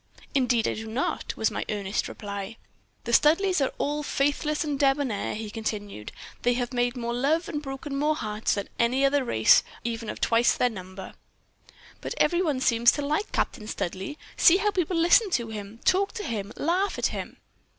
"'Indeed 0.33 0.67
I 0.67 0.73
do 0.73 0.87
not,' 0.87 1.37
was 1.37 1.51
my 1.51 1.63
earnest 1.69 2.07
reply. 2.07 2.57
"'The 3.03 3.13
Studleighs 3.13 3.61
are 3.61 3.71
all 3.77 4.01
faithless 4.01 4.63
and 4.63 4.79
debonair,' 4.79 5.35
he 5.35 5.51
continued: 5.51 6.11
'they 6.41 6.53
have 6.55 6.73
made 6.73 6.97
more 6.97 7.13
love 7.13 7.47
and 7.47 7.61
broken 7.61 7.95
more 7.95 8.15
hearts 8.15 8.55
than 8.55 8.67
any 8.79 9.05
other 9.05 9.23
race 9.23 9.61
even 9.83 10.09
of 10.09 10.19
twice 10.19 10.55
their 10.55 10.71
number.' 10.71 11.13
"'But 12.01 12.15
every 12.17 12.41
one 12.41 12.61
seems 12.61 12.91
to 12.93 13.05
like 13.05 13.31
Captain 13.31 13.67
Studleigh. 13.67 14.15
See 14.35 14.57
how 14.57 14.71
people 14.71 14.97
listen 14.97 15.29
to 15.29 15.49
him, 15.49 15.79
talk 15.85 16.13
to 16.13 16.23
him, 16.23 16.51
laugh 16.57 16.97
at 16.97 17.05
him.' 17.13 17.37